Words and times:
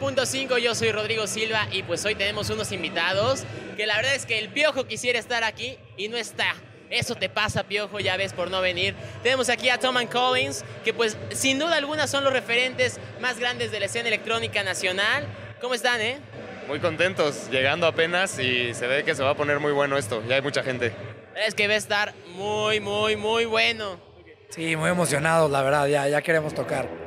98.5, 0.00 0.58
yo 0.58 0.74
soy 0.74 0.92
Rodrigo 0.92 1.26
Silva 1.26 1.68
y 1.70 1.82
pues 1.82 2.04
hoy 2.04 2.14
tenemos 2.14 2.50
unos 2.50 2.72
invitados 2.72 3.44
que 3.76 3.86
la 3.86 3.96
verdad 3.96 4.14
es 4.14 4.26
que 4.26 4.38
el 4.38 4.48
Piojo 4.48 4.86
quisiera 4.86 5.18
estar 5.18 5.44
aquí 5.44 5.78
y 5.96 6.08
no 6.08 6.16
está. 6.16 6.54
Eso 6.90 7.14
te 7.14 7.28
pasa, 7.28 7.64
Piojo, 7.64 7.98
ya 8.00 8.16
ves 8.16 8.32
por 8.32 8.50
no 8.50 8.60
venir. 8.60 8.94
Tenemos 9.22 9.48
aquí 9.48 9.68
a 9.68 9.78
Tom 9.78 9.96
and 9.96 10.10
Collins, 10.10 10.64
que 10.84 10.92
pues 10.92 11.16
sin 11.32 11.58
duda 11.58 11.76
alguna 11.76 12.06
son 12.06 12.24
los 12.24 12.32
referentes 12.32 13.00
más 13.20 13.38
grandes 13.38 13.72
de 13.72 13.80
la 13.80 13.86
escena 13.86 14.08
electrónica 14.08 14.62
nacional. 14.62 15.26
¿Cómo 15.60 15.74
están, 15.74 16.00
eh? 16.00 16.18
Muy 16.68 16.80
contentos, 16.80 17.50
llegando 17.50 17.86
apenas 17.86 18.38
y 18.38 18.74
se 18.74 18.86
ve 18.86 19.04
que 19.04 19.14
se 19.14 19.22
va 19.22 19.30
a 19.30 19.34
poner 19.34 19.60
muy 19.60 19.72
bueno 19.72 19.96
esto. 19.96 20.22
Ya 20.28 20.36
hay 20.36 20.42
mucha 20.42 20.62
gente. 20.62 20.92
Es 21.36 21.54
que 21.54 21.66
va 21.66 21.74
a 21.74 21.78
estar 21.78 22.14
muy, 22.34 22.80
muy, 22.80 23.16
muy 23.16 23.44
bueno. 23.44 23.98
Sí, 24.50 24.76
muy 24.76 24.90
emocionados, 24.90 25.50
la 25.50 25.62
verdad, 25.62 25.86
ya, 25.88 26.06
ya 26.06 26.22
queremos 26.22 26.54
tocar. 26.54 27.03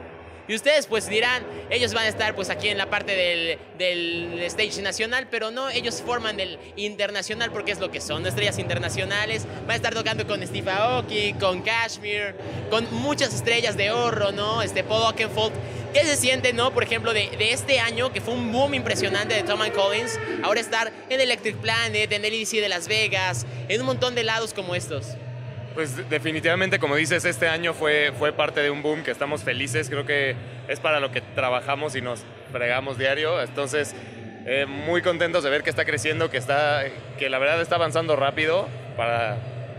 Y 0.47 0.55
ustedes 0.55 0.87
pues 0.87 1.09
dirán, 1.09 1.43
ellos 1.69 1.93
van 1.93 2.05
a 2.05 2.07
estar 2.07 2.33
pues 2.33 2.49
aquí 2.49 2.69
en 2.69 2.77
la 2.77 2.89
parte 2.89 3.15
del, 3.15 3.59
del 3.77 4.41
stage 4.43 4.81
nacional, 4.81 5.27
pero 5.29 5.51
no, 5.51 5.69
ellos 5.69 6.01
forman 6.05 6.39
el 6.39 6.57
internacional 6.77 7.51
porque 7.51 7.71
es 7.71 7.79
lo 7.79 7.91
que 7.91 7.99
son, 7.99 8.25
estrellas 8.25 8.57
internacionales. 8.57 9.45
Van 9.61 9.71
a 9.71 9.75
estar 9.75 9.93
tocando 9.93 10.25
con 10.25 10.45
Steve 10.45 10.71
Aoki, 10.71 11.33
con 11.33 11.61
Kashmir, 11.61 12.35
con 12.69 12.87
muchas 12.93 13.33
estrellas 13.33 13.75
de 13.75 13.91
oro, 13.91 14.31
¿no? 14.31 14.61
Este 14.61 14.83
Paul 14.83 15.03
Oakenfold. 15.03 15.53
¿Qué 15.93 16.05
se 16.05 16.15
siente, 16.15 16.53
no? 16.53 16.73
Por 16.73 16.83
ejemplo, 16.83 17.13
de, 17.13 17.29
de, 17.37 17.51
este 17.51 17.79
año, 17.79 18.13
que 18.13 18.21
fue 18.21 18.33
un 18.33 18.51
boom 18.51 18.73
impresionante 18.73 19.33
de 19.33 19.43
Tom 19.43 19.59
Collins, 19.73 20.19
ahora 20.43 20.59
estar 20.59 20.91
en 21.09 21.19
Electric 21.19 21.57
Planet, 21.57 22.11
en 22.11 22.23
el 22.23 22.33
EDC 22.33 22.61
de 22.61 22.69
Las 22.69 22.87
Vegas, 22.87 23.45
en 23.67 23.81
un 23.81 23.87
montón 23.87 24.13
de 24.13 24.23
lados 24.23 24.53
como 24.53 24.75
estos. 24.75 25.17
Pues 25.77 26.09
definitivamente, 26.09 26.79
como 26.79 26.95
dices, 26.95 27.23
este 27.23 27.47
año 27.47 27.75
fue, 27.75 28.11
fue 28.17 28.33
parte 28.33 28.61
de 28.61 28.71
un 28.71 28.81
boom 28.81 29.03
que 29.03 29.11
estamos 29.11 29.43
felices. 29.43 29.91
Creo 29.91 30.07
que 30.07 30.35
es 30.67 30.79
para 30.79 30.99
lo 30.99 31.11
que 31.11 31.21
trabajamos 31.21 31.95
y 31.95 32.01
nos 32.01 32.25
fregamos 32.51 32.97
diario. 32.97 33.39
Entonces, 33.43 33.93
eh, 34.47 34.65
muy 34.65 35.03
contentos 35.03 35.43
de 35.43 35.51
ver 35.51 35.61
que 35.61 35.69
está 35.69 35.85
creciendo, 35.85 36.31
que, 36.31 36.37
está, 36.37 36.81
que 37.19 37.29
la 37.29 37.37
verdad 37.37 37.61
está 37.61 37.75
avanzando 37.75 38.15
rápido 38.15 38.67
para, 38.95 39.37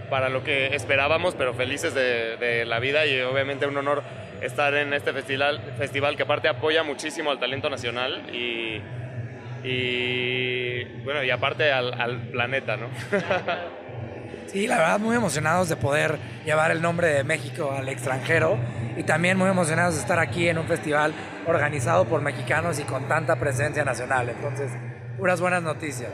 para 0.08 0.28
lo 0.28 0.44
que 0.44 0.72
esperábamos, 0.76 1.34
pero 1.34 1.52
felices 1.52 1.94
de, 1.94 2.64
la 2.64 2.78
vida 2.78 3.04
y 3.04 3.20
obviamente 3.22 3.66
un 3.66 3.76
honor 3.76 4.04
estar 4.40 4.74
en 4.74 4.94
este 4.94 5.12
festival, 5.12 5.60
festival 5.78 6.16
que 6.16 6.22
aparte 6.22 6.46
apoya 6.46 6.84
muchísimo 6.84 7.32
al 7.32 7.40
talento 7.40 7.70
nacional 7.70 8.22
y, 8.32 8.80
bueno, 11.02 11.24
y 11.24 11.30
aparte 11.30 11.72
al 11.72 12.28
planeta, 12.30 12.76
¿no? 12.76 12.86
Sí, 14.46 14.66
la 14.66 14.78
verdad 14.78 14.98
muy 14.98 15.14
emocionados 15.14 15.68
de 15.68 15.76
poder 15.76 16.18
llevar 16.44 16.70
el 16.70 16.80
nombre 16.80 17.08
de 17.08 17.22
México 17.22 17.70
al 17.70 17.88
extranjero 17.88 18.58
y 18.96 19.02
también 19.02 19.36
muy 19.36 19.50
emocionados 19.50 19.94
de 19.94 20.00
estar 20.00 20.18
aquí 20.18 20.48
en 20.48 20.58
un 20.58 20.66
festival 20.66 21.12
organizado 21.46 22.06
por 22.06 22.22
mexicanos 22.22 22.78
y 22.78 22.84
con 22.84 23.08
tanta 23.08 23.36
presencia 23.36 23.84
nacional. 23.84 24.30
Entonces, 24.30 24.70
puras 25.18 25.40
buenas 25.40 25.62
noticias. 25.62 26.10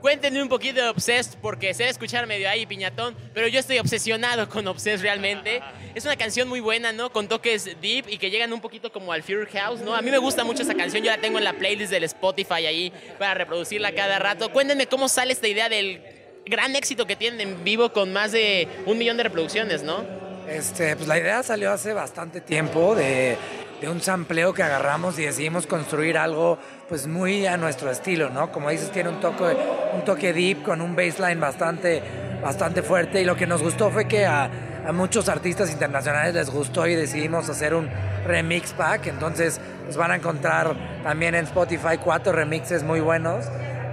Cuéntenme 0.00 0.40
un 0.40 0.48
poquito 0.48 0.80
de 0.80 0.88
Obsessed, 0.88 1.38
porque 1.42 1.74
sé 1.74 1.88
escuchar 1.88 2.26
medio 2.28 2.48
ahí 2.48 2.66
piñatón, 2.66 3.16
pero 3.34 3.48
yo 3.48 3.58
estoy 3.58 3.80
obsesionado 3.80 4.48
con 4.48 4.66
Obsessed 4.68 5.02
realmente. 5.02 5.60
Es 5.94 6.04
una 6.04 6.14
canción 6.16 6.48
muy 6.48 6.60
buena, 6.60 6.92
¿no? 6.92 7.10
Con 7.10 7.26
toques 7.26 7.64
deep 7.80 8.08
y 8.08 8.16
que 8.16 8.30
llegan 8.30 8.52
un 8.52 8.60
poquito 8.60 8.92
como 8.92 9.12
al 9.12 9.24
Fear 9.24 9.46
House, 9.48 9.80
¿no? 9.80 9.96
A 9.96 10.00
mí 10.00 10.10
me 10.10 10.18
gusta 10.18 10.44
mucho 10.44 10.62
esa 10.62 10.74
canción, 10.74 11.02
yo 11.02 11.10
la 11.10 11.20
tengo 11.20 11.38
en 11.38 11.44
la 11.44 11.52
playlist 11.52 11.90
del 11.90 12.04
Spotify 12.04 12.66
ahí 12.66 12.92
para 13.18 13.34
reproducirla 13.34 13.92
cada 13.92 14.20
rato. 14.20 14.52
Cuéntenme 14.52 14.86
cómo 14.86 15.08
sale 15.08 15.32
esta 15.32 15.48
idea 15.48 15.68
del 15.68 16.00
gran 16.48 16.76
éxito 16.76 17.06
que 17.06 17.16
tienen 17.16 17.40
en 17.40 17.64
vivo 17.64 17.92
con 17.92 18.12
más 18.12 18.32
de 18.32 18.68
un 18.86 18.98
millón 18.98 19.16
de 19.16 19.24
reproducciones, 19.24 19.82
¿no? 19.82 20.04
Este, 20.48 20.96
pues 20.96 21.06
la 21.06 21.18
idea 21.18 21.42
salió 21.42 21.70
hace 21.70 21.92
bastante 21.92 22.40
tiempo 22.40 22.94
de, 22.94 23.36
un 23.86 24.00
sampleo 24.00 24.54
que 24.54 24.62
agarramos 24.62 25.18
y 25.18 25.22
decidimos 25.22 25.66
construir 25.66 26.18
algo 26.18 26.58
pues 26.88 27.06
muy 27.06 27.46
a 27.46 27.56
nuestro 27.56 27.90
estilo, 27.90 28.30
¿no? 28.30 28.50
Como 28.50 28.70
dices, 28.70 28.90
tiene 28.90 29.10
un 29.10 29.20
toque, 29.20 29.56
un 29.94 30.04
toque 30.04 30.32
deep 30.32 30.62
con 30.62 30.80
un 30.80 30.96
baseline 30.96 31.38
bastante, 31.38 32.02
bastante 32.42 32.82
fuerte 32.82 33.20
y 33.20 33.24
lo 33.24 33.36
que 33.36 33.46
nos 33.46 33.62
gustó 33.62 33.90
fue 33.90 34.08
que 34.08 34.24
a, 34.24 34.50
a 34.86 34.92
muchos 34.92 35.28
artistas 35.28 35.70
internacionales 35.70 36.34
les 36.34 36.50
gustó 36.50 36.86
y 36.86 36.94
decidimos 36.94 37.48
hacer 37.50 37.74
un 37.74 37.88
remix 38.26 38.72
pack, 38.72 39.06
entonces 39.06 39.60
pues 39.84 39.96
van 39.96 40.10
a 40.12 40.16
encontrar 40.16 40.74
también 41.02 41.34
en 41.34 41.44
Spotify 41.44 41.98
cuatro 42.02 42.32
remixes 42.32 42.82
muy 42.82 43.00
buenos 43.00 43.44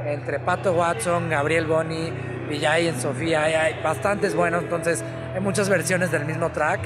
entre 0.05 0.39
Pato 0.39 0.73
Watson, 0.73 1.29
Gabriel 1.29 1.65
Boni, 1.65 2.11
Villay 2.47 2.87
en 2.87 2.99
Sofía, 2.99 3.43
hay 3.43 3.81
bastantes 3.83 4.35
buenos, 4.35 4.63
entonces 4.63 5.03
hay 5.33 5.41
muchas 5.41 5.69
versiones 5.69 6.11
del 6.11 6.25
mismo 6.25 6.51
track, 6.51 6.79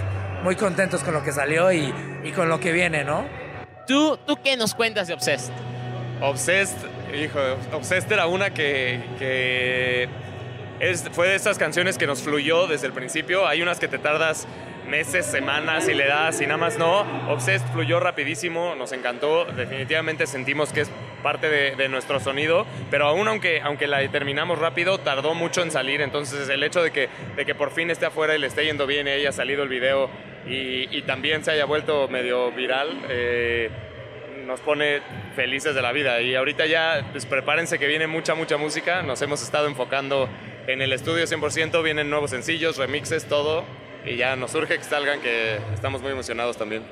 muy 0.43 0.55
contentos 0.55 1.03
con 1.03 1.13
lo 1.13 1.23
que 1.23 1.31
salió 1.31 1.71
y, 1.71 1.93
y 2.23 2.31
con 2.31 2.49
lo 2.49 2.59
que 2.59 2.71
viene, 2.71 3.03
¿no? 3.03 3.25
¿Tú, 3.87 4.17
¿Tú 4.25 4.37
qué 4.43 4.55
nos 4.55 4.73
cuentas 4.73 5.07
de 5.07 5.13
Obsessed? 5.13 5.51
Obsessed, 6.21 6.77
hijo, 7.13 7.39
Obsessed 7.73 8.11
era 8.11 8.27
una 8.27 8.51
que, 8.53 9.01
que 9.17 10.07
es, 10.79 11.09
fue 11.11 11.29
de 11.29 11.35
esas 11.35 11.57
canciones 11.57 11.97
que 11.97 12.07
nos 12.07 12.21
fluyó 12.21 12.67
desde 12.67 12.87
el 12.87 12.93
principio, 12.93 13.47
hay 13.47 13.61
unas 13.61 13.79
que 13.79 13.87
te 13.87 13.97
tardas 13.97 14.47
meses, 14.89 15.25
semanas 15.25 15.87
y 15.87 15.93
le 15.93 16.07
das 16.07 16.41
y 16.41 16.45
nada 16.45 16.57
más 16.57 16.77
no. 16.77 17.01
Obsessed 17.31 17.67
fluyó 17.71 17.99
rapidísimo, 17.99 18.75
nos 18.75 18.91
encantó, 18.91 19.45
definitivamente 19.45 20.27
sentimos 20.27 20.73
que 20.73 20.81
es 20.81 20.91
parte 21.23 21.49
de, 21.49 21.75
de, 21.75 21.89
nuestro 21.89 22.19
sonido, 22.19 22.65
pero 22.89 23.07
aún 23.07 23.27
aunque, 23.27 23.61
aunque 23.61 23.87
la 23.87 24.05
terminamos 24.09 24.57
rápido, 24.57 24.97
tardó 24.97 25.33
mucho 25.33 25.61
en 25.61 25.71
salir, 25.71 26.01
entonces 26.01 26.49
el 26.49 26.63
hecho 26.63 26.81
de 26.81 26.91
que, 26.91 27.09
de 27.35 27.45
que 27.45 27.55
por 27.55 27.71
fin 27.71 27.91
esté 27.91 28.05
afuera 28.05 28.35
y 28.35 28.39
le 28.39 28.47
esté 28.47 28.65
yendo 28.65 28.87
bien 28.87 29.07
y 29.07 29.11
haya 29.11 29.31
salido 29.31 29.63
el 29.63 29.69
video 29.69 30.09
y, 30.47 30.95
y 30.95 31.01
también 31.03 31.43
se 31.43 31.51
haya 31.51 31.65
vuelto 31.65 32.07
medio 32.07 32.51
viral, 32.51 33.05
eh, 33.09 33.69
nos 34.45 34.61
pone 34.61 35.01
felices 35.35 35.75
de 35.75 35.81
la 35.81 35.91
vida. 35.91 36.21
Y 36.21 36.33
ahorita 36.33 36.65
ya, 36.65 37.05
pues 37.11 37.25
prepárense 37.27 37.77
que 37.77 37.85
viene 37.85 38.07
mucha, 38.07 38.33
mucha 38.33 38.57
música, 38.57 39.03
nos 39.03 39.21
hemos 39.21 39.43
estado 39.43 39.67
enfocando 39.67 40.27
en 40.67 40.81
el 40.81 40.93
estudio 40.93 41.25
100%, 41.25 41.83
vienen 41.83 42.09
nuevos 42.09 42.31
sencillos, 42.31 42.77
remixes, 42.77 43.25
todo 43.25 43.63
y 44.05 44.15
ya 44.15 44.35
nos 44.35 44.51
surge 44.51 44.77
que 44.77 44.83
salgan, 44.83 45.21
que 45.21 45.59
estamos 45.73 46.01
muy 46.01 46.11
emocionados 46.11 46.57
también. 46.57 46.83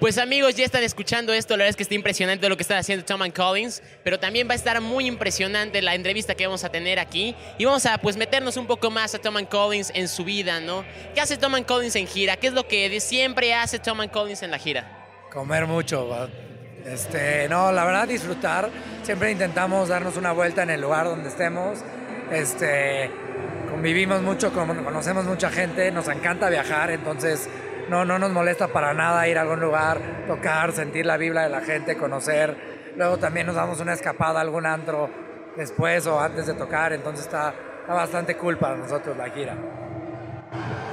Pues 0.00 0.18
amigos, 0.18 0.54
ya 0.54 0.64
están 0.64 0.82
escuchando 0.82 1.32
esto, 1.32 1.54
la 1.54 1.58
verdad 1.58 1.70
es 1.70 1.76
que 1.76 1.82
está 1.84 1.94
impresionante 1.94 2.48
lo 2.48 2.56
que 2.56 2.62
está 2.62 2.76
haciendo 2.76 3.06
Tom 3.06 3.22
Collins, 3.30 3.82
pero 4.02 4.18
también 4.18 4.46
va 4.46 4.52
a 4.52 4.56
estar 4.56 4.80
muy 4.80 5.06
impresionante 5.06 5.80
la 5.80 5.94
entrevista 5.94 6.34
que 6.34 6.46
vamos 6.46 6.64
a 6.64 6.68
tener 6.68 6.98
aquí 6.98 7.34
y 7.56 7.64
vamos 7.64 7.86
a 7.86 7.96
pues 7.98 8.16
meternos 8.16 8.56
un 8.56 8.66
poco 8.66 8.90
más 8.90 9.14
a 9.14 9.18
Tom 9.18 9.42
Collins 9.46 9.92
en 9.94 10.08
su 10.08 10.24
vida, 10.24 10.60
¿no? 10.60 10.84
¿Qué 11.14 11.20
hace 11.20 11.38
Tom 11.38 11.54
Collins 11.62 11.96
en 11.96 12.06
gira? 12.06 12.36
¿Qué 12.36 12.48
es 12.48 12.52
lo 12.52 12.68
que 12.68 13.00
siempre 13.00 13.54
hace 13.54 13.78
Tom 13.78 14.06
Collins 14.08 14.42
en 14.42 14.50
la 14.50 14.58
gira? 14.58 15.06
Comer 15.32 15.66
mucho, 15.66 16.28
este, 16.84 17.48
no, 17.48 17.72
la 17.72 17.84
verdad 17.86 18.06
disfrutar, 18.06 18.68
siempre 19.04 19.30
intentamos 19.30 19.88
darnos 19.88 20.18
una 20.18 20.32
vuelta 20.32 20.64
en 20.64 20.70
el 20.70 20.82
lugar 20.82 21.06
donde 21.06 21.30
estemos, 21.30 21.78
este, 22.30 23.10
convivimos 23.74 24.22
mucho, 24.22 24.52
conocemos 24.52 25.24
mucha 25.24 25.50
gente, 25.50 25.90
nos 25.90 26.06
encanta 26.06 26.48
viajar, 26.48 26.92
entonces 26.92 27.50
no, 27.88 28.04
no 28.04 28.20
nos 28.20 28.30
molesta 28.30 28.68
para 28.68 28.94
nada 28.94 29.26
ir 29.26 29.36
a 29.36 29.40
algún 29.40 29.58
lugar, 29.58 29.98
tocar, 30.28 30.70
sentir 30.70 31.04
la 31.04 31.16
vibra 31.16 31.42
de 31.42 31.48
la 31.48 31.60
gente, 31.60 31.96
conocer. 31.96 32.56
Luego 32.96 33.18
también 33.18 33.48
nos 33.48 33.56
damos 33.56 33.80
una 33.80 33.92
escapada 33.92 34.38
a 34.38 34.42
algún 34.42 34.64
antro 34.64 35.10
después 35.56 36.06
o 36.06 36.20
antes 36.20 36.46
de 36.46 36.54
tocar, 36.54 36.92
entonces 36.92 37.26
está, 37.26 37.52
está 37.80 37.94
bastante 37.94 38.36
cool 38.36 38.58
para 38.58 38.76
nosotros 38.76 39.16
la 39.16 39.28
gira. 39.30 39.56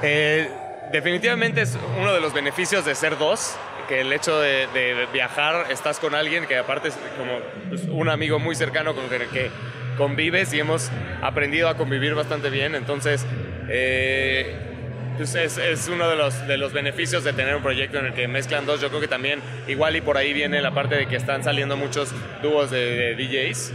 Eh, 0.02 0.50
definitivamente 0.90 1.62
es 1.62 1.78
uno 2.00 2.12
de 2.12 2.20
los 2.20 2.34
beneficios 2.34 2.84
de 2.84 2.96
ser 2.96 3.16
dos, 3.16 3.56
que 3.86 4.00
el 4.00 4.12
hecho 4.12 4.40
de, 4.40 5.06
viajar, 5.12 5.70
estás 5.70 6.00
con 6.00 6.16
alguien 6.16 6.46
que 6.46 6.58
aparte 6.58 6.88
es 6.88 6.98
como 7.16 7.38
pues, 7.68 7.84
un 7.84 8.08
amigo 8.08 8.40
muy 8.40 8.56
cercano 8.56 8.92
con 8.92 9.04
el 9.04 9.28
que 9.28 9.52
convives 9.96 10.52
y 10.54 10.60
hemos 10.60 10.90
aprendido 11.22 11.68
a 11.68 11.76
convivir 11.76 12.14
bastante 12.14 12.50
bien, 12.50 12.74
entonces... 12.74 13.26
Eh, 13.68 14.68
pues 15.16 15.34
es, 15.34 15.88
uno 15.88 16.08
de 16.08 16.16
los, 16.16 16.46
de 16.46 16.56
los 16.56 16.72
beneficios 16.72 17.22
de 17.22 17.32
tener 17.32 17.54
un 17.54 17.62
proyecto 17.62 17.98
en 17.98 18.06
el 18.06 18.14
que 18.14 18.26
mezclan 18.28 18.64
dos. 18.66 18.80
Yo 18.80 18.88
creo 18.88 19.00
que 19.00 19.08
también, 19.08 19.40
igual 19.68 19.94
y 19.94 20.00
por 20.00 20.16
ahí 20.16 20.32
viene 20.32 20.60
la 20.62 20.72
parte 20.72 20.96
de 20.96 21.06
que 21.06 21.16
están 21.16 21.44
saliendo 21.44 21.76
muchos 21.76 22.12
dúos 22.42 22.70
de, 22.70 23.14
DJs. 23.14 23.72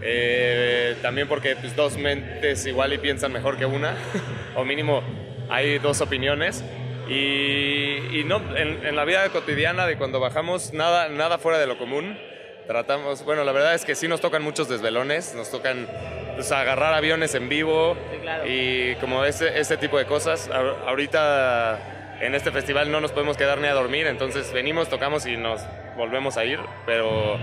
Eh, 0.00 0.96
también 1.02 1.28
porque 1.28 1.56
pues, 1.56 1.76
dos 1.76 1.96
mentes 1.98 2.64
igual 2.66 2.92
y 2.92 2.98
piensan 2.98 3.32
mejor 3.32 3.58
que 3.58 3.66
una, 3.66 3.96
o 4.56 4.64
mínimo 4.64 5.02
hay 5.50 5.78
dos 5.78 6.00
opiniones. 6.00 6.64
Y, 7.08 8.18
y 8.18 8.24
no, 8.26 8.42
en, 8.56 8.84
en, 8.86 8.96
la 8.96 9.04
vida 9.04 9.28
cotidiana 9.30 9.86
de 9.86 9.96
cuando 9.96 10.20
bajamos, 10.20 10.72
nada, 10.72 11.08
nada 11.08 11.38
fuera 11.38 11.58
de 11.58 11.66
lo 11.66 11.78
común. 11.78 12.18
Tratamos, 12.68 13.24
bueno, 13.24 13.44
la 13.44 13.52
verdad 13.52 13.74
es 13.74 13.86
que 13.86 13.94
sí 13.94 14.08
nos 14.08 14.20
tocan 14.20 14.42
muchos 14.42 14.68
desvelones, 14.68 15.34
nos 15.34 15.50
tocan 15.50 15.88
pues, 16.34 16.52
agarrar 16.52 16.92
aviones 16.92 17.34
en 17.34 17.48
vivo 17.48 17.96
sí, 18.12 18.18
claro. 18.18 18.44
y 18.46 18.94
como 18.96 19.24
ese, 19.24 19.58
ese 19.58 19.78
tipo 19.78 19.96
de 19.96 20.04
cosas. 20.04 20.50
Ahorita 20.86 22.18
en 22.20 22.34
este 22.34 22.50
festival 22.50 22.92
no 22.92 23.00
nos 23.00 23.12
podemos 23.12 23.38
quedar 23.38 23.56
ni 23.56 23.68
a 23.68 23.72
dormir, 23.72 24.06
entonces 24.06 24.52
venimos, 24.52 24.90
tocamos 24.90 25.24
y 25.24 25.38
nos 25.38 25.62
volvemos 25.96 26.36
a 26.36 26.44
ir, 26.44 26.60
pero 26.84 27.38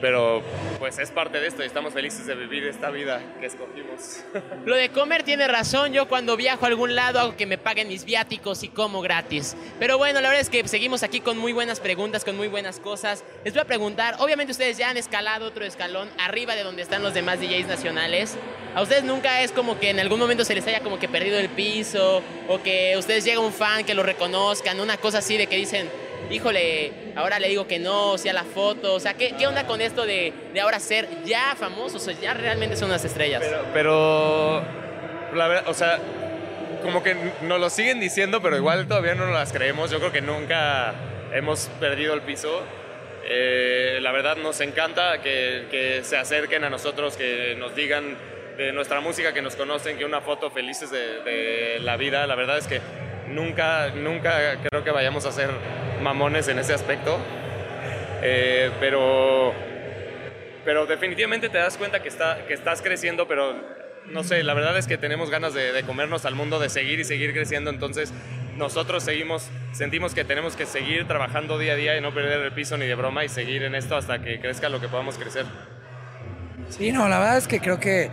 pero 0.00 0.42
pues 0.78 0.98
es 0.98 1.10
parte 1.10 1.40
de 1.40 1.48
esto 1.48 1.62
y 1.62 1.66
estamos 1.66 1.92
felices 1.92 2.26
de 2.26 2.34
vivir 2.34 2.64
esta 2.64 2.90
vida 2.90 3.20
que 3.40 3.46
escogimos. 3.46 4.24
Lo 4.66 4.76
de 4.76 4.90
comer 4.90 5.22
tiene 5.22 5.48
razón, 5.48 5.92
yo 5.92 6.08
cuando 6.08 6.36
viajo 6.36 6.64
a 6.64 6.68
algún 6.68 6.94
lado 6.94 7.18
hago 7.20 7.36
que 7.36 7.46
me 7.46 7.58
paguen 7.58 7.88
mis 7.88 8.04
viáticos 8.04 8.62
y 8.62 8.68
como 8.68 9.00
gratis. 9.00 9.56
Pero 9.78 9.98
bueno, 9.98 10.20
la 10.20 10.28
verdad 10.28 10.40
es 10.40 10.50
que 10.50 10.66
seguimos 10.68 11.02
aquí 11.02 11.20
con 11.20 11.38
muy 11.38 11.52
buenas 11.52 11.80
preguntas, 11.80 12.24
con 12.24 12.36
muy 12.36 12.48
buenas 12.48 12.80
cosas. 12.80 13.24
Les 13.44 13.54
voy 13.54 13.62
a 13.62 13.66
preguntar, 13.66 14.16
obviamente 14.18 14.52
ustedes 14.52 14.78
ya 14.78 14.90
han 14.90 14.96
escalado 14.96 15.46
otro 15.46 15.64
escalón 15.64 16.08
arriba 16.18 16.54
de 16.54 16.62
donde 16.62 16.82
están 16.82 17.02
los 17.02 17.14
demás 17.14 17.40
DJs 17.40 17.66
nacionales. 17.66 18.36
¿A 18.74 18.82
ustedes 18.82 19.04
nunca 19.04 19.42
es 19.42 19.50
como 19.50 19.78
que 19.80 19.90
en 19.90 19.98
algún 19.98 20.18
momento 20.20 20.44
se 20.44 20.54
les 20.54 20.66
haya 20.66 20.80
como 20.80 20.98
que 20.98 21.08
perdido 21.08 21.38
el 21.38 21.48
piso 21.48 22.22
o 22.48 22.62
que 22.62 22.94
ustedes 22.96 23.24
llega 23.24 23.40
un 23.40 23.52
fan 23.52 23.84
que 23.84 23.94
lo 23.94 24.02
reconozcan, 24.02 24.78
una 24.80 24.96
cosa 24.98 25.18
así 25.18 25.36
de 25.36 25.46
que 25.46 25.56
dicen, 25.56 25.88
híjole, 26.30 26.92
ahora 27.16 27.38
le 27.38 27.48
digo 27.48 27.66
que 27.66 27.78
no, 27.78 28.12
o 28.12 28.18
sea, 28.18 28.32
la 28.32 28.44
foto, 28.44 28.94
o 28.94 29.00
sea, 29.00 29.14
¿qué, 29.14 29.34
qué 29.38 29.46
onda 29.46 29.66
con 29.66 29.80
esto 29.80 30.04
de, 30.04 30.32
de, 30.52 30.60
ahora 30.60 30.80
ser 30.80 31.08
ya 31.24 31.54
famosos, 31.56 32.02
o 32.02 32.04
sea, 32.04 32.14
ya 32.20 32.34
realmente 32.34 32.76
son 32.76 32.88
unas 32.88 33.04
estrellas? 33.04 33.42
Pero, 33.72 34.62
la 35.34 35.48
verdad, 35.48 35.68
o 35.68 35.74
sea, 35.74 35.98
como 36.82 37.02
que 37.02 37.16
nos 37.42 37.60
lo 37.60 37.70
siguen 37.70 38.00
diciendo, 38.00 38.40
pero 38.40 38.56
igual 38.56 38.86
todavía 38.86 39.14
no 39.14 39.26
las 39.30 39.52
creemos, 39.52 39.90
yo 39.90 39.98
creo 39.98 40.12
que 40.12 40.20
nunca 40.20 40.94
hemos 41.32 41.68
perdido 41.80 42.14
el 42.14 42.22
piso. 42.22 42.62
Eh, 43.30 43.98
la 44.00 44.12
verdad 44.12 44.36
nos 44.36 44.60
encanta 44.60 45.20
que, 45.20 45.66
que 45.70 46.02
se 46.02 46.16
acerquen 46.16 46.64
a 46.64 46.70
nosotros, 46.70 47.16
que 47.16 47.54
nos 47.58 47.74
digan 47.74 48.16
de 48.56 48.72
nuestra 48.72 49.00
música, 49.00 49.34
que 49.34 49.42
nos 49.42 49.54
conocen, 49.54 49.98
que 49.98 50.04
una 50.04 50.20
foto 50.20 50.50
felices 50.50 50.90
de 50.90 51.78
la 51.80 51.96
vida. 51.96 52.26
La 52.26 52.34
verdad 52.34 52.58
es 52.58 52.66
que 52.66 52.80
nunca, 53.30 53.90
nunca 53.90 54.58
creo 54.62 54.84
que 54.84 54.90
vayamos 54.90 55.26
a 55.26 55.32
ser 55.32 55.50
mamones 56.02 56.48
en 56.48 56.58
ese 56.58 56.74
aspecto. 56.74 57.18
Eh, 58.22 58.70
pero, 58.80 59.52
pero 60.64 60.86
definitivamente 60.86 61.48
te 61.48 61.58
das 61.58 61.76
cuenta 61.76 62.02
que, 62.02 62.08
está, 62.08 62.46
que 62.46 62.54
estás 62.54 62.82
creciendo, 62.82 63.28
pero 63.28 63.54
no 64.06 64.24
sé, 64.24 64.42
la 64.42 64.54
verdad 64.54 64.76
es 64.76 64.86
que 64.86 64.96
tenemos 64.96 65.30
ganas 65.30 65.54
de, 65.54 65.72
de, 65.72 65.82
comernos 65.82 66.24
al 66.24 66.34
mundo, 66.34 66.58
de 66.58 66.68
seguir 66.68 66.98
y 66.98 67.04
seguir 67.04 67.32
creciendo, 67.32 67.70
entonces 67.70 68.12
nosotros 68.56 69.04
seguimos, 69.04 69.48
sentimos 69.72 70.14
que 70.14 70.24
tenemos 70.24 70.56
que 70.56 70.66
seguir 70.66 71.06
trabajando 71.06 71.58
día 71.58 71.74
a 71.74 71.76
día 71.76 71.96
y 71.96 72.00
no 72.00 72.12
perder 72.12 72.40
el 72.40 72.52
piso 72.52 72.76
ni 72.76 72.86
de 72.86 72.94
broma 72.94 73.24
y 73.24 73.28
seguir 73.28 73.62
en 73.62 73.74
esto 73.74 73.96
hasta 73.96 74.20
que 74.20 74.40
crezca 74.40 74.68
lo 74.68 74.80
que 74.80 74.88
podamos 74.88 75.16
crecer. 75.16 75.46
Sí, 76.68 76.90
no, 76.90 77.08
la 77.08 77.18
verdad 77.18 77.38
es 77.38 77.46
que 77.48 77.60
creo 77.60 77.78
que 77.78 78.10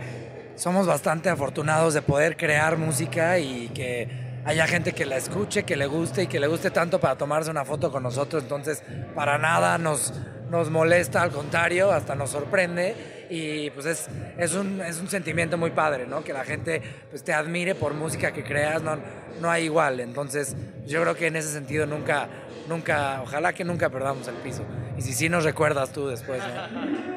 somos 0.54 0.86
bastante 0.86 1.28
afortunados 1.28 1.94
de 1.94 2.02
poder 2.02 2.36
crear 2.36 2.76
música 2.76 3.38
y 3.38 3.68
que 3.68 4.25
haya 4.46 4.66
gente 4.68 4.92
que 4.92 5.04
la 5.04 5.16
escuche, 5.16 5.64
que 5.64 5.76
le 5.76 5.86
guste 5.86 6.22
y 6.22 6.26
que 6.28 6.38
le 6.38 6.46
guste 6.46 6.70
tanto 6.70 7.00
para 7.00 7.16
tomarse 7.16 7.50
una 7.50 7.64
foto 7.64 7.90
con 7.90 8.04
nosotros. 8.04 8.44
Entonces, 8.44 8.82
para 9.14 9.38
nada 9.38 9.76
nos, 9.76 10.14
nos 10.50 10.70
molesta, 10.70 11.20
al 11.22 11.32
contrario, 11.32 11.90
hasta 11.90 12.14
nos 12.14 12.30
sorprende. 12.30 13.26
Y 13.28 13.70
pues 13.70 13.86
es, 13.86 14.08
es, 14.38 14.54
un, 14.54 14.80
es 14.80 15.00
un 15.00 15.08
sentimiento 15.08 15.58
muy 15.58 15.70
padre, 15.70 16.06
¿no? 16.06 16.22
Que 16.22 16.32
la 16.32 16.44
gente 16.44 16.80
pues, 17.10 17.24
te 17.24 17.32
admire 17.32 17.74
por 17.74 17.92
música 17.92 18.30
que 18.30 18.44
creas, 18.44 18.82
no, 18.82 18.96
no 19.40 19.50
hay 19.50 19.64
igual. 19.64 19.98
Entonces, 19.98 20.54
yo 20.86 21.02
creo 21.02 21.16
que 21.16 21.26
en 21.26 21.34
ese 21.34 21.50
sentido 21.50 21.84
nunca, 21.86 22.28
nunca, 22.68 23.20
ojalá 23.22 23.52
que 23.52 23.64
nunca 23.64 23.90
perdamos 23.90 24.28
el 24.28 24.36
piso. 24.36 24.64
Y 24.96 25.02
si 25.02 25.12
sí 25.12 25.28
nos 25.28 25.42
recuerdas 25.42 25.90
tú 25.90 26.06
después, 26.06 26.40
¿no? 26.40 27.15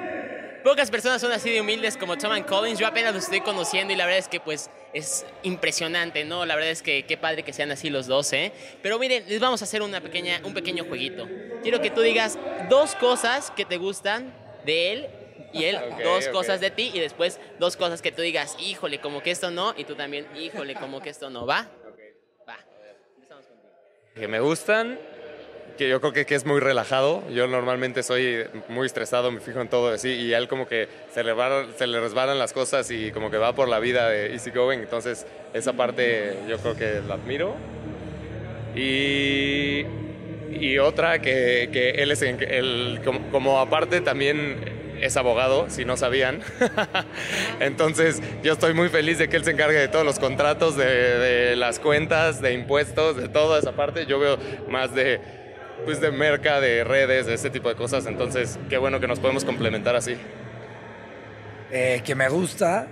Pocas 0.63 0.91
personas 0.91 1.21
son 1.21 1.31
así 1.31 1.50
de 1.50 1.61
humildes 1.61 1.95
como 1.95 2.17
Tom 2.17 2.44
Collins. 2.44 2.79
Yo 2.79 2.88
apenas 2.88 3.13
los 3.13 3.23
estoy 3.23 3.41
conociendo 3.41 3.94
y 3.94 3.95
la 3.95 4.06
verdad 4.06 4.19
es 4.19 4.27
que 4.27 4.39
pues 4.41 4.69
es 4.94 5.25
impresionante, 5.44 6.25
¿no? 6.25 6.45
La 6.45 6.56
verdad 6.56 6.71
es 6.71 6.81
que 6.81 7.06
qué 7.06 7.15
padre 7.15 7.44
que 7.44 7.53
sean 7.53 7.71
así 7.71 7.89
los 7.89 8.07
dos, 8.07 8.33
¿eh? 8.33 8.51
Pero 8.81 9.00
miren, 9.00 9.23
les 9.27 9.39
vamos 9.39 9.61
a 9.61 9.65
hacer 9.65 9.81
una 9.81 10.01
pequeña, 10.01 10.41
un 10.44 10.53
pequeño 10.53 10.83
jueguito. 10.83 11.27
Quiero 11.63 11.81
que 11.81 11.89
tú 11.89 12.01
digas 12.01 12.38
dos 12.69 12.95
cosas 12.95 13.51
que 13.51 13.63
te 13.63 13.77
gustan 13.77 14.33
de 14.65 14.91
él 14.91 15.07
y 15.53 15.63
él 15.63 15.77
okay, 15.94 16.03
dos 16.03 16.23
okay. 16.23 16.33
cosas 16.33 16.59
de 16.59 16.71
ti 16.71 16.91
y 16.94 17.00
después 17.00 17.39
dos 17.57 17.77
cosas 17.77 18.01
que 18.01 18.12
tú 18.12 18.21
digas, 18.21 18.57
híjole, 18.59 19.00
como 19.00 19.23
que 19.23 19.31
esto 19.31 19.51
no, 19.51 19.73
y 19.77 19.85
tú 19.85 19.95
también, 19.95 20.27
híjole, 20.35 20.75
como 20.75 21.01
que 21.01 21.09
esto 21.09 21.29
no, 21.29 21.45
¿va? 21.45 21.69
Okay. 21.94 22.13
Va. 22.47 22.57
Empezamos 23.15 23.45
contigo. 23.45 23.71
Que 24.13 24.27
me 24.27 24.41
gustan, 24.41 25.00
que 25.79 25.87
yo 25.87 26.01
creo 26.01 26.11
que, 26.11 26.25
que, 26.25 26.35
es 26.35 26.45
muy 26.45 26.59
relajado. 26.59 27.23
Yo 27.29 27.47
normalmente 27.47 28.03
soy 28.03 28.43
muy 28.67 28.85
estresado, 28.85 29.31
me 29.31 29.39
fijo 29.39 29.61
en 29.61 29.69
todo 29.69 29.93
así, 29.93 30.09
y 30.09 30.33
él 30.33 30.49
como 30.49 30.67
que 30.67 30.89
se 31.13 31.23
le, 31.23 31.33
se 31.77 31.87
le 31.87 32.01
resbalan 32.01 32.37
las 32.37 32.51
cosas 32.51 32.91
y 32.91 33.11
como 33.13 33.31
que 33.31 33.37
va 33.37 33.55
por 33.55 33.69
la 33.69 33.79
vida 33.79 34.09
de 34.09 34.33
easy 34.33 34.51
going. 34.51 34.79
Entonces, 34.79 35.25
esa 35.53 35.71
parte 35.71 36.35
yo 36.49 36.57
creo 36.57 36.75
que 36.75 37.01
la 37.07 37.13
admiro. 37.13 37.55
Y, 38.75 39.85
y 40.51 40.77
otra 40.79 41.21
que, 41.21 41.69
que 41.71 41.91
él 41.91 42.11
es, 42.11 42.23
el, 42.23 42.99
como, 43.05 43.31
como 43.31 43.59
aparte 43.59 44.01
también 44.01 44.57
es 45.01 45.15
abogado, 45.15 45.69
si 45.69 45.85
no 45.85 45.95
sabían. 45.95 46.41
Entonces, 47.61 48.21
yo 48.43 48.51
estoy 48.51 48.73
muy 48.73 48.89
feliz 48.89 49.17
de 49.17 49.29
que 49.29 49.37
él 49.37 49.45
se 49.45 49.51
encargue 49.51 49.77
de 49.77 49.87
todos 49.87 50.03
los 50.03 50.19
contratos, 50.19 50.75
de, 50.75 50.85
de, 50.85 51.55
las 51.55 51.79
cuentas, 51.79 52.41
de 52.41 52.51
impuestos, 52.51 53.15
de 53.15 53.29
toda 53.29 53.59
esa 53.59 53.71
parte. 53.71 54.05
Yo 54.05 54.19
veo 54.19 54.37
más 54.67 54.93
de, 54.93 55.38
pues, 55.85 56.01
de 56.01 56.11
merca, 56.11 56.59
de 56.59 56.83
redes, 56.83 57.25
de 57.25 57.33
ese 57.33 57.49
tipo 57.49 57.69
de 57.69 57.75
cosas. 57.75 58.05
Entonces, 58.05 58.59
qué 58.69 58.77
bueno 58.77 58.99
que 58.99 59.07
nos 59.07 59.19
podemos 59.19 59.45
complementar 59.45 59.95
así. 59.95 60.17
Eh, 61.71 62.01
que 62.03 62.15
me 62.15 62.29
gusta 62.29 62.87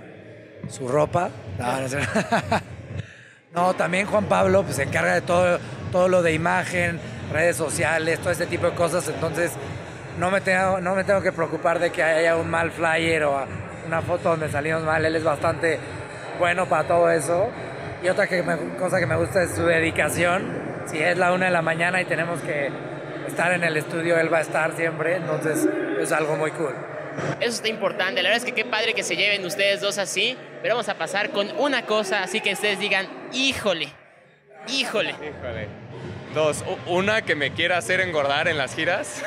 su 0.68 0.88
ropa. 0.88 1.30
No, 1.58 1.80
no, 1.80 1.88
sé. 1.88 1.98
no, 3.54 3.74
también 3.74 4.06
Juan 4.06 4.26
Pablo 4.26 4.62
pues, 4.62 4.76
se 4.76 4.84
encarga 4.84 5.14
de 5.14 5.22
todo, 5.22 5.58
todo 5.90 6.08
lo 6.08 6.22
de 6.22 6.32
imagen, 6.32 7.00
redes 7.32 7.56
sociales, 7.56 8.20
todo 8.20 8.30
ese 8.30 8.46
tipo 8.46 8.66
de 8.66 8.74
cosas. 8.74 9.08
Entonces, 9.08 9.52
no 10.18 10.30
me, 10.30 10.40
tengo, 10.40 10.80
no 10.80 10.94
me 10.94 11.04
tengo 11.04 11.20
que 11.20 11.32
preocupar 11.32 11.78
de 11.78 11.90
que 11.90 12.02
haya 12.02 12.36
un 12.36 12.50
mal 12.50 12.70
flyer 12.70 13.24
o 13.24 13.46
una 13.86 14.02
foto 14.02 14.30
donde 14.30 14.50
salimos 14.50 14.82
mal. 14.82 15.04
Él 15.04 15.16
es 15.16 15.24
bastante 15.24 15.78
bueno 16.38 16.68
para 16.68 16.86
todo 16.86 17.10
eso. 17.10 17.48
Y 18.02 18.08
otra 18.08 18.28
cosa 18.78 19.00
que 19.00 19.06
me 19.06 19.16
gusta 19.16 19.42
es 19.42 19.54
su 19.54 19.64
dedicación. 19.64 20.67
Si 20.90 20.98
es 20.98 21.18
la 21.18 21.32
una 21.32 21.46
de 21.46 21.52
la 21.52 21.62
mañana 21.62 22.00
y 22.00 22.04
tenemos 22.04 22.40
que 22.40 22.70
estar 23.26 23.52
en 23.52 23.62
el 23.62 23.76
estudio, 23.76 24.18
él 24.18 24.32
va 24.32 24.38
a 24.38 24.42
estar 24.42 24.74
siempre. 24.76 25.16
Entonces 25.16 25.68
es 26.00 26.12
algo 26.12 26.36
muy 26.36 26.50
cool. 26.52 26.74
Eso 27.40 27.50
está 27.50 27.68
importante. 27.68 28.22
La 28.22 28.30
verdad 28.30 28.46
es 28.46 28.52
que 28.52 28.62
qué 28.62 28.68
padre 28.68 28.94
que 28.94 29.02
se 29.02 29.16
lleven 29.16 29.44
ustedes 29.44 29.80
dos 29.80 29.98
así. 29.98 30.36
Pero 30.62 30.74
vamos 30.74 30.88
a 30.88 30.94
pasar 30.94 31.30
con 31.30 31.50
una 31.58 31.82
cosa, 31.82 32.22
así 32.22 32.40
que 32.40 32.52
ustedes 32.52 32.78
digan, 32.78 33.06
híjole, 33.32 33.88
híjole. 34.68 35.10
Híjole. 35.10 35.68
Dos, 36.34 36.64
una 36.86 37.22
que 37.22 37.34
me 37.34 37.52
quiera 37.52 37.78
hacer 37.78 38.00
engordar 38.00 38.48
en 38.48 38.58
las 38.58 38.74
giras. 38.74 39.22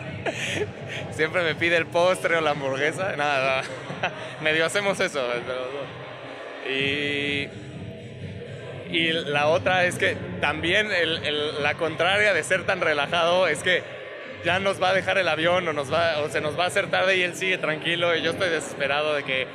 Siempre 1.12 1.42
me 1.42 1.54
pide 1.54 1.76
el 1.76 1.86
postre 1.86 2.36
o 2.36 2.40
la 2.40 2.50
hamburguesa. 2.50 3.16
Nada, 3.16 3.62
nada. 3.62 3.62
medio 4.40 4.64
hacemos 4.64 4.98
eso. 5.00 5.22
Y, 6.68 7.48
y 8.92 9.12
la 9.12 9.48
otra 9.48 9.84
es 9.84 9.96
que 9.96 10.16
también 10.40 10.90
el, 10.90 11.24
el, 11.24 11.62
la 11.62 11.74
contraria 11.74 12.32
de 12.32 12.42
ser 12.42 12.64
tan 12.64 12.80
relajado 12.80 13.46
es 13.46 13.62
que 13.62 13.82
ya 14.44 14.58
nos 14.58 14.82
va 14.82 14.90
a 14.90 14.94
dejar 14.94 15.18
el 15.18 15.28
avión 15.28 15.66
o, 15.68 15.72
nos 15.72 15.92
va, 15.92 16.18
o 16.20 16.28
se 16.28 16.40
nos 16.40 16.58
va 16.58 16.64
a 16.64 16.66
hacer 16.68 16.90
tarde 16.90 17.16
y 17.16 17.22
él 17.22 17.34
sigue 17.34 17.58
tranquilo 17.58 18.16
y 18.16 18.22
yo 18.22 18.32
estoy 18.32 18.48
desesperado 18.48 19.14
de 19.14 19.24
que 19.24 19.46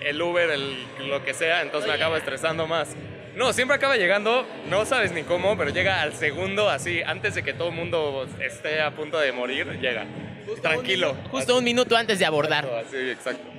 el 0.00 0.20
Uber, 0.20 0.50
el, 0.50 0.86
lo 1.08 1.24
que 1.24 1.34
sea, 1.34 1.62
entonces 1.62 1.88
me 1.88 1.94
acabo 1.96 2.16
estresando 2.16 2.66
más. 2.66 2.94
No, 3.34 3.52
siempre 3.52 3.76
acaba 3.76 3.96
llegando, 3.96 4.46
no 4.68 4.86
sabes 4.86 5.12
ni 5.12 5.22
cómo, 5.22 5.58
pero 5.58 5.70
llega 5.70 6.00
al 6.00 6.14
segundo, 6.14 6.70
así, 6.70 7.02
antes 7.02 7.34
de 7.34 7.42
que 7.42 7.52
todo 7.52 7.68
el 7.68 7.74
mundo 7.74 8.26
esté 8.40 8.80
a 8.80 8.92
punto 8.92 9.18
de 9.18 9.32
morir, 9.32 9.78
llega. 9.80 10.06
Justo 10.46 10.62
Tranquilo. 10.62 11.12
Un, 11.12 11.24
justo 11.24 11.52
así. 11.52 11.58
un 11.58 11.64
minuto 11.64 11.96
antes 11.96 12.18
de 12.18 12.24
abordar. 12.24 12.66
Sí, 12.90 13.10
exacto. 13.10 13.55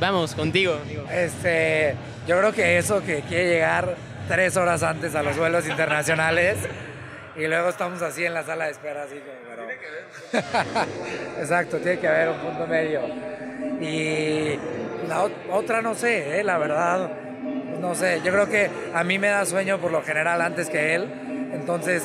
Vamos, 0.00 0.34
contigo. 0.34 0.78
Este, 1.10 1.94
yo 2.26 2.38
creo 2.38 2.52
que 2.52 2.78
eso 2.78 3.02
que 3.02 3.22
quiere 3.22 3.48
llegar 3.48 3.96
tres 4.28 4.56
horas 4.56 4.82
antes 4.82 5.14
a 5.14 5.22
los 5.22 5.36
vuelos 5.36 5.66
internacionales 5.66 6.58
y 7.36 7.46
luego 7.46 7.68
estamos 7.68 8.02
así 8.02 8.24
en 8.24 8.34
la 8.34 8.42
sala 8.42 8.66
de 8.66 8.72
espera, 8.72 9.04
así 9.04 9.16
como, 9.16 9.38
pero... 9.48 9.66
Tiene 9.66 9.80
que 9.80 9.90
ver. 9.90 10.84
exacto, 11.40 11.78
tiene 11.78 11.98
que 11.98 12.08
haber 12.08 12.28
un 12.30 12.38
punto 12.38 12.66
medio. 12.66 13.00
Y 13.80 14.58
la 15.08 15.28
otra 15.52 15.82
no 15.82 15.94
sé, 15.94 16.40
¿eh? 16.40 16.44
la 16.44 16.58
verdad 16.58 17.10
no 17.80 17.94
sé, 17.94 18.20
yo 18.24 18.32
creo 18.32 18.48
que 18.48 18.70
a 18.94 19.04
mí 19.04 19.18
me 19.18 19.28
da 19.28 19.44
sueño 19.44 19.78
por 19.78 19.92
lo 19.92 20.02
general 20.02 20.40
antes 20.40 20.68
que 20.68 20.94
él, 20.94 21.08
entonces 21.52 22.02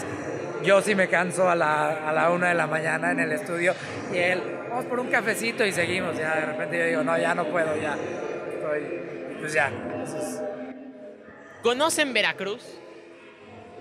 yo 0.63 0.81
sí 0.81 0.95
me 0.95 1.07
canso 1.07 1.49
a 1.49 1.55
la, 1.55 2.07
a 2.07 2.13
la 2.13 2.29
una 2.29 2.49
de 2.49 2.55
la 2.55 2.67
mañana 2.67 3.11
en 3.11 3.19
el 3.19 3.31
estudio 3.31 3.73
y 4.13 4.17
él, 4.17 4.41
vamos 4.71 4.85
por 4.85 5.01
un 5.01 5.07
cafecito 5.07 5.65
y 5.65 5.73
seguimos, 5.73 6.17
ya 6.17 6.35
de 6.35 6.45
repente 6.45 6.79
yo 6.79 6.85
digo, 6.85 7.03
no, 7.03 7.17
ya 7.17 7.35
no 7.35 7.45
puedo, 7.45 7.75
ya, 7.75 7.97
estoy, 8.53 9.35
pues 9.39 9.53
ya. 9.53 9.69
Es... 10.01 10.41
¿Conocen 11.61 12.13
Veracruz? 12.13 12.63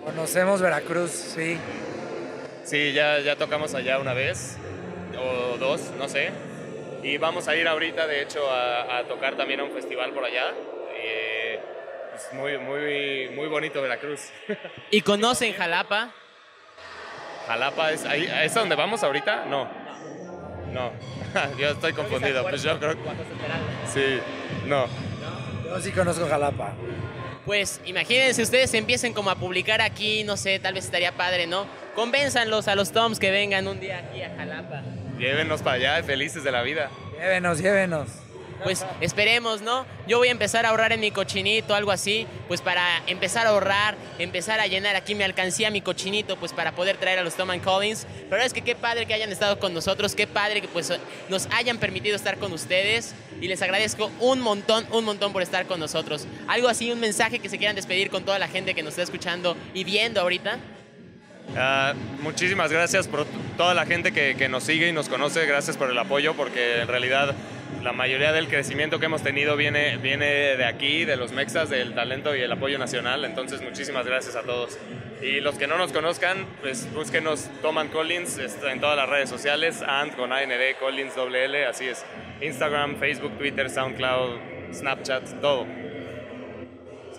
Conocemos 0.04 0.60
Veracruz, 0.60 1.10
sí. 1.10 1.58
Sí, 2.64 2.92
ya, 2.92 3.20
ya 3.20 3.36
tocamos 3.36 3.74
allá 3.74 3.98
una 4.00 4.14
vez, 4.14 4.56
o 5.16 5.56
dos, 5.58 5.92
no 5.96 6.08
sé, 6.08 6.30
y 7.04 7.18
vamos 7.18 7.46
a 7.46 7.54
ir 7.54 7.68
ahorita, 7.68 8.08
de 8.08 8.22
hecho, 8.22 8.50
a, 8.50 8.98
a 8.98 9.04
tocar 9.04 9.36
también 9.36 9.60
a 9.60 9.64
un 9.64 9.72
festival 9.72 10.10
por 10.12 10.24
allá. 10.24 10.52
Eh, 10.94 11.60
es 12.16 12.32
muy, 12.34 12.58
muy, 12.58 13.28
muy 13.30 13.46
bonito 13.46 13.80
Veracruz. 13.80 14.30
¿Y 14.90 15.00
conocen 15.02 15.54
Jalapa? 15.54 16.10
Jalapa, 17.46 17.92
¿es, 17.92 18.04
ahí, 18.04 18.30
¿es 18.42 18.56
a 18.56 18.60
donde 18.60 18.74
vamos 18.74 19.02
ahorita? 19.02 19.46
No. 19.46 19.79
No, 20.72 20.92
yo 21.58 21.70
estoy 21.70 21.92
confundido. 21.92 22.42
Pues 22.42 22.62
yo 22.62 22.78
creo 22.78 22.92
que 22.92 23.00
sí, 23.92 24.20
no. 24.66 24.86
Yo 25.64 25.80
sí 25.80 25.90
conozco 25.92 26.28
Jalapa. 26.28 26.74
Pues 27.46 27.80
imagínense, 27.84 28.42
ustedes 28.42 28.72
empiecen 28.74 29.14
como 29.14 29.30
a 29.30 29.36
publicar 29.36 29.80
aquí, 29.80 30.24
no 30.24 30.36
sé, 30.36 30.58
tal 30.58 30.74
vez 30.74 30.84
estaría 30.84 31.12
padre, 31.12 31.46
¿no? 31.46 31.66
Convénzanlos 31.94 32.68
a 32.68 32.74
los 32.74 32.92
Toms 32.92 33.18
que 33.18 33.30
vengan 33.30 33.66
un 33.66 33.80
día 33.80 33.98
aquí 33.98 34.22
a 34.22 34.34
Jalapa. 34.36 34.82
Llévenos 35.18 35.62
para 35.62 35.76
allá, 35.76 36.02
felices 36.02 36.44
de 36.44 36.52
la 36.52 36.62
vida. 36.62 36.90
Llévenos, 37.18 37.58
llévenos. 37.58 38.08
Pues 38.62 38.84
esperemos, 39.00 39.62
¿no? 39.62 39.86
Yo 40.06 40.18
voy 40.18 40.28
a 40.28 40.30
empezar 40.30 40.66
a 40.66 40.70
ahorrar 40.70 40.92
en 40.92 41.00
mi 41.00 41.10
cochinito, 41.10 41.74
algo 41.74 41.90
así, 41.90 42.26
pues 42.48 42.60
para 42.60 42.84
empezar 43.06 43.46
a 43.46 43.50
ahorrar, 43.50 43.96
empezar 44.18 44.60
a 44.60 44.66
llenar 44.66 44.96
aquí 44.96 45.14
me 45.14 45.24
alcancía 45.24 45.70
mi 45.70 45.80
cochinito, 45.80 46.36
pues 46.36 46.52
para 46.52 46.72
poder 46.72 46.96
traer 46.96 47.18
a 47.18 47.22
los 47.22 47.34
Tom 47.34 47.50
and 47.50 47.62
Collins. 47.62 48.06
Pero 48.28 48.42
es 48.42 48.52
que 48.52 48.62
qué 48.62 48.74
padre 48.74 49.06
que 49.06 49.14
hayan 49.14 49.32
estado 49.32 49.58
con 49.58 49.72
nosotros, 49.72 50.14
qué 50.14 50.26
padre 50.26 50.60
que 50.60 50.68
pues 50.68 50.92
nos 51.28 51.48
hayan 51.52 51.78
permitido 51.78 52.16
estar 52.16 52.38
con 52.38 52.52
ustedes 52.52 53.14
y 53.40 53.48
les 53.48 53.62
agradezco 53.62 54.10
un 54.20 54.40
montón, 54.40 54.86
un 54.90 55.04
montón 55.04 55.32
por 55.32 55.42
estar 55.42 55.66
con 55.66 55.80
nosotros. 55.80 56.26
Algo 56.48 56.68
así, 56.68 56.90
un 56.90 57.00
mensaje 57.00 57.38
que 57.38 57.48
se 57.48 57.58
quieran 57.58 57.76
despedir 57.76 58.10
con 58.10 58.24
toda 58.24 58.38
la 58.38 58.48
gente 58.48 58.74
que 58.74 58.82
nos 58.82 58.92
está 58.92 59.02
escuchando 59.02 59.56
y 59.74 59.84
viendo 59.84 60.20
ahorita. 60.20 60.58
Uh, 61.50 62.22
muchísimas 62.22 62.70
gracias 62.70 63.08
por 63.08 63.26
toda 63.56 63.74
la 63.74 63.84
gente 63.84 64.12
que, 64.12 64.48
nos 64.48 64.62
sigue 64.62 64.88
y 64.88 64.92
nos 64.92 65.08
conoce, 65.08 65.44
gracias 65.46 65.76
por 65.76 65.90
el 65.90 65.98
apoyo, 65.98 66.34
porque 66.34 66.80
en 66.80 66.88
realidad 66.88 67.34
la 67.82 67.92
mayoría 67.92 68.32
del 68.32 68.48
crecimiento 68.48 68.98
que 68.98 69.06
hemos 69.06 69.22
tenido 69.22 69.56
viene, 69.56 69.96
viene 69.96 70.56
de 70.56 70.64
aquí, 70.64 71.04
de 71.04 71.16
los 71.16 71.32
Mexas, 71.32 71.70
del 71.70 71.94
talento 71.94 72.36
y 72.36 72.40
el 72.40 72.52
apoyo 72.52 72.78
nacional, 72.78 73.24
entonces 73.24 73.62
muchísimas 73.62 74.06
gracias 74.06 74.36
a 74.36 74.42
todos. 74.42 74.78
Y 75.22 75.40
los 75.40 75.56
que 75.56 75.66
no 75.66 75.78
nos 75.78 75.92
conozcan, 75.92 76.46
pues 76.60 76.92
búsquenos 76.92 77.48
Toman 77.62 77.88
Collins 77.88 78.38
en 78.38 78.80
todas 78.80 78.96
las 78.96 79.08
redes 79.08 79.28
sociales, 79.28 79.82
and 79.86 80.14
con 80.14 80.32
AND, 80.32 80.52
Collins 80.78 81.14
WL, 81.14 81.66
así 81.68 81.88
es, 81.88 82.04
Instagram, 82.40 82.96
Facebook, 82.96 83.36
Twitter, 83.38 83.70
SoundCloud, 83.70 84.38
Snapchat, 84.72 85.40
todo. 85.40 85.66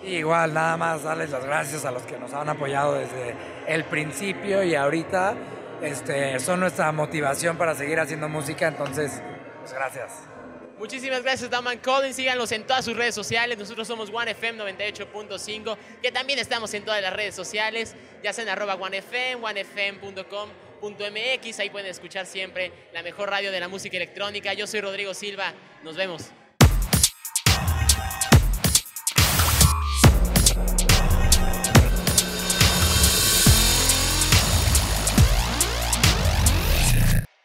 Sí, 0.00 0.08
igual, 0.08 0.54
nada 0.54 0.76
más 0.76 1.02
darles 1.02 1.30
las 1.30 1.44
gracias 1.44 1.84
a 1.84 1.90
los 1.90 2.02
que 2.02 2.18
nos 2.18 2.32
han 2.34 2.48
apoyado 2.48 2.94
desde 2.94 3.34
el 3.66 3.84
principio 3.84 4.62
y 4.62 4.74
ahorita 4.74 5.34
este, 5.82 6.38
son 6.40 6.60
nuestra 6.60 6.90
motivación 6.92 7.56
para 7.56 7.74
seguir 7.74 8.00
haciendo 8.00 8.28
música, 8.28 8.68
entonces, 8.68 9.22
pues 9.60 9.72
gracias. 9.72 10.31
Muchísimas 10.82 11.22
gracias, 11.22 11.48
Daman 11.48 11.78
Collins. 11.78 12.16
Síganlos 12.16 12.50
en 12.50 12.66
todas 12.66 12.84
sus 12.84 12.96
redes 12.96 13.14
sociales. 13.14 13.56
Nosotros 13.56 13.86
somos 13.86 14.10
OneFM 14.12 14.58
98.5, 14.64 15.76
que 16.02 16.10
también 16.10 16.40
estamos 16.40 16.74
en 16.74 16.84
todas 16.84 17.00
las 17.00 17.12
redes 17.12 17.36
sociales, 17.36 17.94
ya 18.20 18.32
sea 18.32 18.42
en 18.42 18.50
arroba 18.50 18.74
OneFM, 18.74 19.44
onefm.com.mx. 19.44 20.40
Ahí 21.60 21.70
pueden 21.70 21.88
escuchar 21.88 22.26
siempre 22.26 22.72
la 22.92 23.04
mejor 23.04 23.30
radio 23.30 23.52
de 23.52 23.60
la 23.60 23.68
música 23.68 23.96
electrónica. 23.96 24.54
Yo 24.54 24.66
soy 24.66 24.80
Rodrigo 24.80 25.14
Silva. 25.14 25.54
Nos 25.84 25.94
vemos. 25.94 26.32